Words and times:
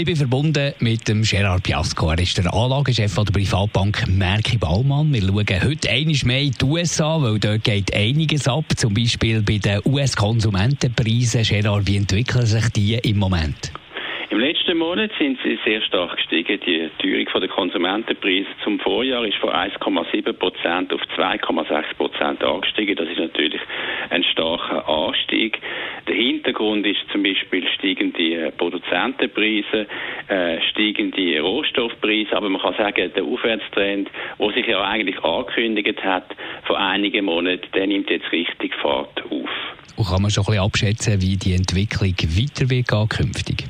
ich 0.00 0.04
bin 0.04 0.14
verbunden 0.14 0.74
mit 0.78 1.08
dem 1.08 1.22
Gerard 1.22 1.64
Piasco. 1.64 2.12
Er 2.12 2.20
ist 2.20 2.38
der 2.38 2.54
Anlagechef 2.54 3.16
der 3.16 3.32
Privatbank 3.32 4.06
Merki 4.06 4.56
Baumann. 4.56 5.12
Wir 5.12 5.22
schauen 5.22 5.68
heute 5.68 5.90
einmal 5.90 6.14
mehr 6.24 6.40
in 6.40 6.52
die 6.52 6.64
USA, 6.64 7.20
weil 7.20 7.40
dort 7.40 7.64
geht 7.64 7.92
einiges 7.92 8.46
ab. 8.46 8.66
Zum 8.76 8.94
Beispiel 8.94 9.42
bei 9.42 9.58
den 9.58 9.80
US-Konsumentenpreisen. 9.84 11.42
Gerard, 11.42 11.88
wie 11.88 11.96
entwickeln 11.96 12.46
sich 12.46 12.68
die 12.70 12.94
im 12.94 13.18
Moment? 13.18 13.72
Im 14.30 14.38
letzten 14.38 14.78
Monat 14.78 15.10
sind 15.18 15.36
sie 15.42 15.58
sehr 15.64 15.82
stark 15.82 16.14
gestiegen. 16.16 16.60
Die 16.64 16.88
Teuerung 17.02 17.40
der 17.40 17.48
Konsumentenpreise 17.48 18.46
zum 18.62 18.78
Vorjahr 18.78 19.24
ist 19.24 19.38
von 19.38 19.50
1,7 19.50 20.32
Prozent 20.34 20.92
auf 20.92 21.00
2,6 21.16 21.94
Prozent 21.96 22.44
angestiegen. 22.44 22.94
Das 22.94 23.08
ist 23.08 23.18
natürlich 23.18 23.60
ein 24.10 24.22
Anstieg. 25.18 25.58
Der 26.06 26.14
Hintergrund 26.14 26.86
ist 26.86 27.00
zum 27.12 27.22
Beispiel 27.22 27.66
steigende 27.76 28.52
Produzentenpreise, 28.56 29.86
äh, 30.28 30.60
steigende 30.70 31.40
Rohstoffpreise, 31.40 32.36
aber 32.36 32.48
man 32.48 32.60
kann 32.60 32.74
sagen, 32.74 33.10
der 33.14 33.24
Aufwärtstrend, 33.24 34.10
der 34.38 34.52
sich 34.52 34.66
ja 34.66 34.82
eigentlich 34.82 35.22
angekündigt 35.22 36.02
hat 36.02 36.34
vor 36.64 36.78
einigen 36.78 37.26
Monaten, 37.26 37.66
der 37.74 37.86
nimmt 37.86 38.10
jetzt 38.10 38.30
richtig 38.32 38.74
Fahrt 38.76 39.22
auf. 39.24 39.50
Und 39.96 40.06
kann 40.06 40.22
man 40.22 40.30
schon 40.30 40.44
ein 40.44 40.46
bisschen 40.46 40.64
abschätzen, 40.64 41.22
wie 41.22 41.36
die 41.36 41.54
Entwicklung 41.54 42.10
weiter 42.10 42.70
wird 42.70 43.10
künftig? 43.10 43.64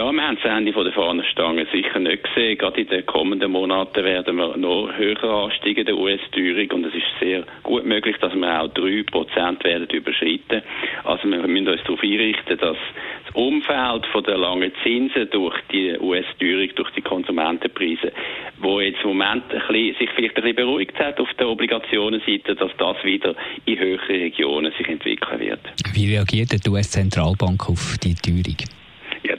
Ja, 0.00 0.10
wir 0.10 0.22
haben 0.22 0.38
das 0.42 0.50
Ende 0.50 0.72
der 0.72 0.92
Fahnenstange 0.94 1.66
sicher 1.70 1.98
nicht 1.98 2.24
gesehen. 2.24 2.56
Gerade 2.56 2.80
in 2.80 2.86
den 2.86 3.04
kommenden 3.04 3.52
Monaten 3.52 4.02
werden 4.02 4.34
wir 4.36 4.56
noch 4.56 4.88
höher 4.96 5.22
ansteigen, 5.24 5.84
der 5.84 5.94
US-Teuerung. 5.94 6.70
Und 6.70 6.86
es 6.86 6.94
ist 6.94 7.04
sehr 7.20 7.44
gut 7.62 7.84
möglich, 7.84 8.16
dass 8.18 8.34
wir 8.34 8.62
auch 8.62 8.68
3% 8.68 9.62
werden 9.62 9.86
überschreiten. 9.90 10.62
Also 11.04 11.28
wir 11.28 11.46
müssen 11.46 11.68
uns 11.68 11.82
darauf 11.82 12.02
einrichten, 12.02 12.56
dass 12.56 12.78
das 13.26 13.34
Umfeld 13.34 14.06
von 14.06 14.24
der 14.24 14.38
langen 14.38 14.72
Zinsen 14.82 15.28
durch 15.28 15.60
die 15.70 15.98
US-Teuerung, 16.00 16.74
durch 16.76 16.90
die 16.92 17.02
Konsumentenpreise, 17.02 18.10
wo 18.58 18.80
jetzt 18.80 19.02
im 19.02 19.18
Moment 19.18 19.52
ein 19.52 19.60
bisschen, 19.68 19.96
sich 19.98 20.10
vielleicht 20.16 20.36
ein 20.36 20.44
bisschen 20.44 20.56
beruhigt 20.56 20.98
hat 20.98 21.20
auf 21.20 21.28
der 21.38 21.46
Obligationenseite, 21.46 22.54
dass 22.54 22.70
das 22.78 23.04
wieder 23.04 23.34
in 23.66 23.78
höhere 23.78 24.08
Regionen 24.08 24.72
sich 24.78 24.88
entwickeln 24.88 25.40
wird. 25.40 25.60
Wie 25.92 26.14
reagiert 26.14 26.52
die 26.64 26.70
US-Zentralbank 26.70 27.68
auf 27.68 27.98
die 28.02 28.14
Teuerung? 28.14 28.56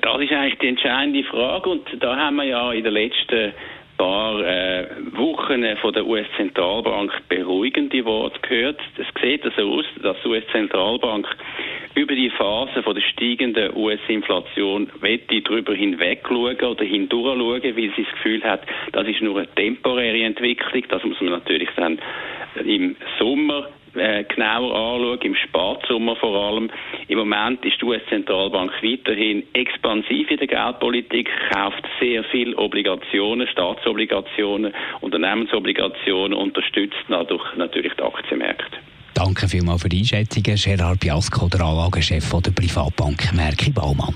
Das 0.01 0.19
ist 0.19 0.31
eigentlich 0.31 0.59
die 0.59 0.67
entscheidende 0.67 1.23
Frage 1.23 1.69
und 1.69 1.87
da 1.99 2.15
haben 2.15 2.37
wir 2.37 2.45
ja 2.45 2.71
in 2.71 2.83
den 2.83 2.93
letzten 2.93 3.53
paar 4.01 4.39
äh, 4.43 4.87
Wochen 5.11 5.63
von 5.77 5.93
der 5.93 6.07
US-Zentralbank 6.07 7.11
beruhigende 7.29 8.03
Worte 8.03 8.39
gehört. 8.41 8.79
Es 8.97 9.05
sieht 9.21 9.45
also 9.45 9.73
aus, 9.73 9.85
dass 10.01 10.17
die 10.23 10.29
US-Zentralbank 10.29 11.27
über 11.93 12.15
die 12.15 12.31
Phase 12.31 12.81
von 12.81 12.95
der 12.95 13.03
steigenden 13.03 13.75
US-Inflation 13.75 14.89
drüber 15.43 15.75
hinweg 15.75 16.23
schauen 16.27 16.59
oder 16.59 16.83
hindurch 16.83 17.37
schauen, 17.37 17.63
weil 17.63 17.91
sie 17.95 18.03
das 18.03 18.11
Gefühl 18.13 18.43
hat, 18.43 18.61
das 18.93 19.07
ist 19.07 19.21
nur 19.21 19.37
eine 19.37 19.47
temporäre 19.53 20.23
Entwicklung. 20.23 20.83
Das 20.89 21.03
muss 21.03 21.21
man 21.21 21.33
natürlich 21.33 21.69
dann 21.75 21.99
im 22.55 22.95
Sommer 23.19 23.67
äh, 23.95 24.23
genauer 24.23 24.73
anschauen, 24.73 25.19
im 25.21 25.35
Sparsommer 25.35 26.15
vor 26.15 26.35
allem. 26.35 26.69
Im 27.07 27.17
Moment 27.17 27.63
ist 27.65 27.81
die 27.81 27.85
US-Zentralbank 27.85 28.71
weiterhin 28.81 29.43
expansiv 29.53 30.31
in 30.31 30.37
der 30.37 30.47
Geldpolitik, 30.47 31.29
kauft 31.51 31.83
sehr 31.99 32.23
viel 32.25 32.53
Obligationen, 32.55 33.47
Staatsobligationen, 33.47 34.73
Unternehmensobligationen, 35.01 36.37
unterstützt 36.37 37.03
dadurch 37.09 37.43
natürlich 37.55 37.93
die 37.93 38.03
Aktienmärkte. 38.03 38.77
Danke 39.13 39.47
vielmals 39.47 39.81
für 39.81 39.89
die 39.89 39.99
Einschätzungen. 39.99 40.57
Gerard 40.57 40.99
Biasco, 40.99 41.49
der 41.49 41.61
Anlagechef 41.61 42.31
der 42.41 42.51
Privatbank 42.51 43.33
Merki 43.33 43.69
Baumann. 43.71 44.15